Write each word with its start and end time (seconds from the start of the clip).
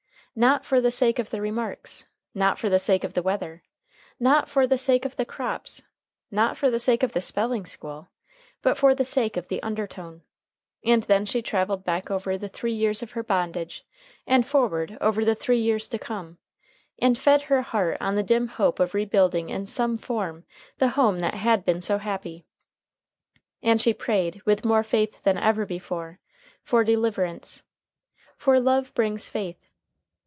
Not 0.33 0.63
for 0.65 0.79
the 0.79 0.91
sake 0.91 1.19
of 1.19 1.29
the 1.29 1.41
remarks. 1.41 2.05
Not 2.33 2.57
for 2.57 2.69
the 2.69 2.79
sake 2.79 3.03
of 3.03 3.15
the 3.15 3.21
weather. 3.21 3.63
Not 4.17 4.47
for 4.47 4.65
the 4.65 4.77
sake 4.77 5.03
of 5.03 5.17
the 5.17 5.25
crops. 5.25 5.81
Not 6.31 6.55
for 6.55 6.69
the 6.69 6.79
sake 6.79 7.03
of 7.03 7.11
the 7.11 7.19
spelling 7.19 7.65
school. 7.65 8.07
But 8.61 8.77
for 8.77 8.95
the 8.95 9.03
sake 9.03 9.35
of 9.35 9.49
the 9.49 9.61
undertone. 9.61 10.21
And 10.85 11.03
then 11.03 11.25
she 11.25 11.41
traveled 11.41 11.83
back 11.83 12.09
over 12.09 12.37
the 12.37 12.47
three 12.47 12.71
years 12.71 13.03
of 13.03 13.11
her 13.11 13.23
bondage 13.23 13.85
and 14.25 14.47
forward 14.47 14.97
over 15.01 15.25
the 15.25 15.35
three 15.35 15.59
years 15.59 15.89
to 15.89 15.99
come, 15.99 16.37
and 16.97 17.17
fed 17.17 17.41
her 17.43 17.61
heart 17.61 17.97
on 17.99 18.15
the 18.15 18.23
dim 18.23 18.47
hope 18.47 18.79
of 18.79 18.93
rebuilding 18.93 19.49
in 19.49 19.65
some 19.65 19.97
form 19.97 20.45
the 20.77 20.87
home 20.91 21.19
that 21.19 21.33
had 21.33 21.65
been 21.65 21.81
so 21.81 21.97
happy. 21.97 22.45
And 23.61 23.81
she 23.81 23.93
prayed, 23.93 24.41
with 24.45 24.63
more 24.63 24.81
faith 24.81 25.21
than 25.23 25.37
ever 25.37 25.65
before, 25.65 26.21
for 26.63 26.85
deliverance. 26.85 27.63
For 28.37 28.61
love 28.61 28.93
brings 28.93 29.27
faith. 29.27 29.57